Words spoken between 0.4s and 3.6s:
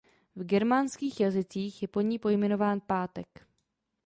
germánských jazycích je po ní pojmenován pátek.